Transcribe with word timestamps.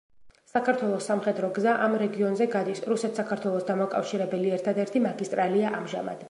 საქართველოს 0.51 1.09
სამხედრო 1.09 1.49
გზა 1.57 1.75
ამ 1.87 1.97
რეგიონზე 2.03 2.47
გადის, 2.55 2.81
რუსეთ-საქართველოს 2.93 3.69
დამაკავშირებელი 3.69 4.55
ერთადერთი 4.59 5.05
მაგისტრალია 5.09 5.77
ამჟამად. 5.83 6.19